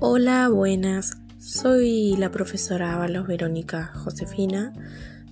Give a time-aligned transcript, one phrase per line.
[0.00, 1.18] Hola, buenas.
[1.40, 4.72] Soy la profesora Ábalos Verónica Josefina.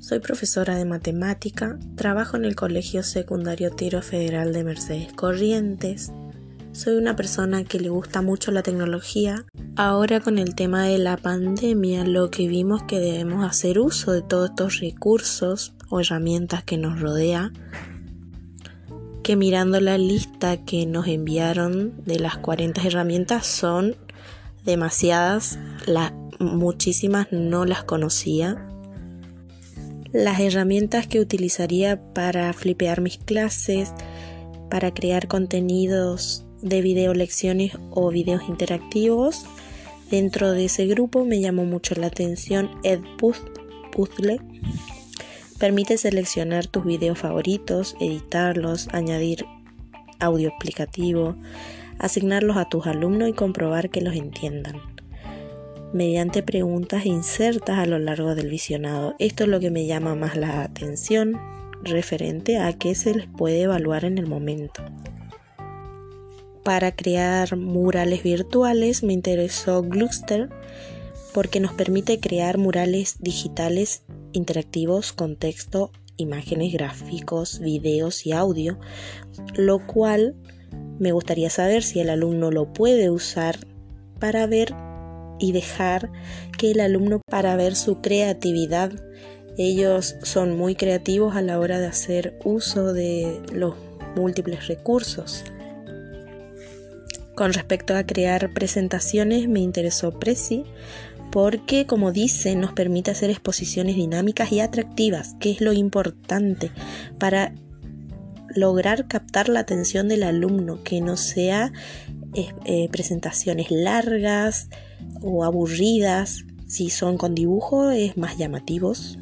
[0.01, 1.79] Soy profesora de matemática.
[1.95, 6.11] Trabajo en el Colegio Secundario Tiro Federal de Mercedes Corrientes.
[6.73, 9.45] Soy una persona que le gusta mucho la tecnología.
[9.77, 14.23] Ahora con el tema de la pandemia, lo que vimos que debemos hacer uso de
[14.23, 17.53] todos estos recursos o herramientas que nos rodea
[19.27, 23.97] que mirando la lista que nos enviaron de las 40 herramientas son
[24.67, 28.69] demasiadas, las, muchísimas no las conocía.
[30.13, 33.93] Las herramientas que utilizaría para flipear mis clases,
[34.71, 39.45] para crear contenidos de video lecciones o videos interactivos.
[40.11, 44.41] Dentro de ese grupo me llamó mucho la atención EdPuzzle.
[45.59, 49.47] Permite seleccionar tus videos favoritos, editarlos, añadir
[50.19, 51.37] audio explicativo,
[51.99, 54.81] asignarlos a tus alumnos y comprobar que los entiendan
[55.93, 59.15] mediante preguntas insertas a lo largo del visionado.
[59.19, 61.41] Esto es lo que me llama más la atención
[61.83, 64.83] referente a qué se les puede evaluar en el momento.
[66.65, 70.51] Para crear murales virtuales me interesó Gluster
[71.33, 74.03] porque nos permite crear murales digitales
[74.33, 78.79] interactivos con texto, imágenes, gráficos, videos y audio,
[79.55, 80.35] lo cual
[80.99, 83.59] me gustaría saber si el alumno lo puede usar
[84.19, 84.75] para ver
[85.39, 86.11] y dejar
[86.59, 88.93] que el alumno para ver su creatividad.
[89.59, 93.75] Ellos son muy creativos a la hora de hacer uso de los
[94.17, 95.45] múltiples recursos.
[97.35, 100.65] Con respecto a crear presentaciones, me interesó Prezi
[101.31, 106.71] porque, como dice, nos permite hacer exposiciones dinámicas y atractivas, que es lo importante
[107.19, 107.53] para
[108.55, 111.73] lograr captar la atención del alumno, que no sea
[112.35, 114.69] eh, eh, presentaciones largas
[115.23, 116.45] o aburridas.
[116.67, 119.19] Si son con dibujo es más llamativos.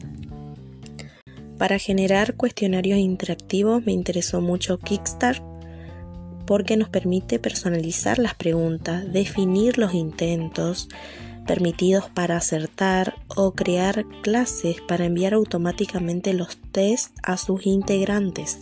[1.58, 5.42] Para generar cuestionarios interactivos me interesó mucho Kickstart
[6.46, 10.88] porque nos permite personalizar las preguntas, definir los intentos
[11.46, 18.58] permitidos para acertar o crear clases para enviar automáticamente los tests a sus integrantes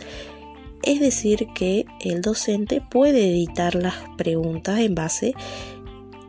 [0.83, 5.33] es decir, que el docente puede editar las preguntas en base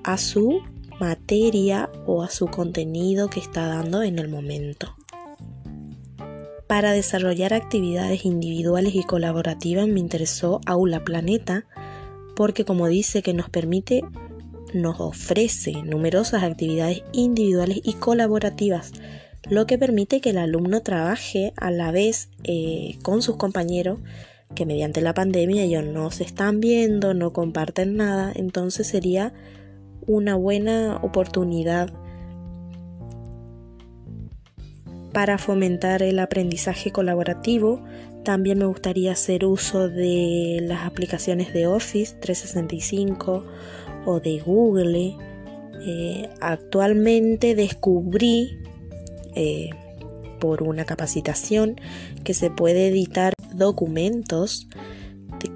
[0.04, 0.60] a su
[1.00, 4.94] materia o a su contenido que está dando en el momento.
[6.69, 11.66] Para desarrollar actividades individuales y colaborativas me interesó Aula Planeta
[12.34, 14.03] porque como dice que nos permite,
[14.72, 18.92] nos ofrece numerosas actividades individuales y colaborativas,
[19.48, 23.98] lo que permite que el alumno trabaje a la vez eh, con sus compañeros
[24.55, 29.32] que mediante la pandemia ellos no se están viendo, no comparten nada, entonces sería
[30.06, 31.93] una buena oportunidad
[35.12, 37.81] para fomentar el aprendizaje colaborativo.
[38.25, 43.44] También me gustaría hacer uso de las aplicaciones de Office 365
[44.06, 45.16] o de Google.
[45.87, 48.59] Eh, actualmente descubrí
[49.34, 49.71] eh,
[50.41, 51.81] por una capacitación
[52.25, 54.69] que se puede editar documentos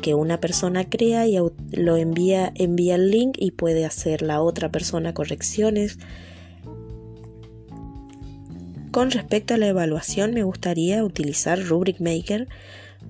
[0.03, 1.39] que una persona crea y
[1.73, 5.99] lo envía, envía el link y puede hacer la otra persona correcciones.
[8.91, 12.49] Con respecto a la evaluación, me gustaría utilizar Rubric Maker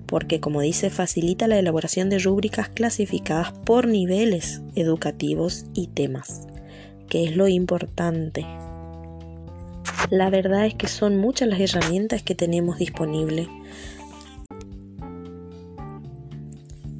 [0.05, 6.47] porque, como dice, facilita la elaboración de rúbricas clasificadas por niveles educativos y temas,
[7.07, 8.45] que es lo importante.
[10.09, 13.47] La verdad es que son muchas las herramientas que tenemos disponibles.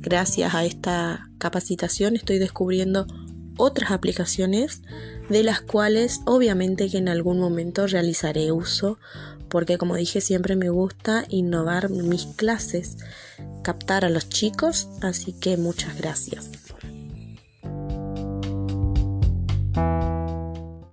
[0.01, 3.05] Gracias a esta capacitación estoy descubriendo
[3.57, 4.81] otras aplicaciones
[5.29, 8.97] de las cuales obviamente que en algún momento realizaré uso
[9.49, 12.97] porque como dije siempre me gusta innovar mis clases,
[13.63, 16.49] captar a los chicos, así que muchas gracias.